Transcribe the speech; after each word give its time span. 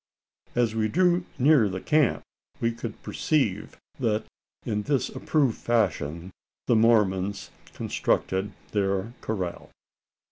As 0.55 0.73
we 0.73 0.87
drew 0.87 1.27
near 1.37 1.69
the 1.69 1.79
camp, 1.79 2.23
we 2.59 2.71
could 2.71 2.99
perceive 3.03 3.77
that 3.99 4.25
in 4.65 4.81
this 4.81 5.09
approved 5.09 5.59
fashion 5.59 6.21
had 6.23 6.31
the 6.65 6.75
Mormons 6.75 7.51
constructed 7.75 8.51
their 8.71 9.13
corral. 9.21 9.69